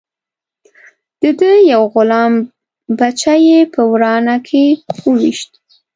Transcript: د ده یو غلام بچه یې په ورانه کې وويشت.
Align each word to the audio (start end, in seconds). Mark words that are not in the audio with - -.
د 1.21 1.23
ده 1.39 1.51
یو 1.71 1.83
غلام 1.93 2.33
بچه 2.99 3.33
یې 3.47 3.59
په 3.73 3.81
ورانه 3.91 4.35
کې 4.47 4.63
وويشت. 5.03 5.51